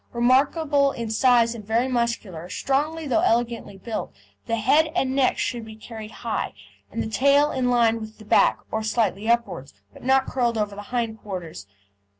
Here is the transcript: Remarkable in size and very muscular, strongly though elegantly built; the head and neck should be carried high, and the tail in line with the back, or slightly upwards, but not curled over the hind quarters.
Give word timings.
Remarkable 0.13 0.91
in 0.93 1.11
size 1.11 1.53
and 1.53 1.63
very 1.63 1.87
muscular, 1.87 2.49
strongly 2.49 3.05
though 3.05 3.19
elegantly 3.19 3.77
built; 3.77 4.11
the 4.47 4.55
head 4.55 4.87
and 4.95 5.15
neck 5.15 5.37
should 5.37 5.63
be 5.63 5.75
carried 5.75 6.09
high, 6.25 6.53
and 6.91 7.03
the 7.03 7.07
tail 7.07 7.51
in 7.51 7.69
line 7.69 7.99
with 7.99 8.17
the 8.17 8.25
back, 8.25 8.57
or 8.71 8.81
slightly 8.81 9.29
upwards, 9.29 9.75
but 9.93 10.03
not 10.03 10.25
curled 10.25 10.57
over 10.57 10.73
the 10.75 10.81
hind 10.89 11.19
quarters. 11.21 11.67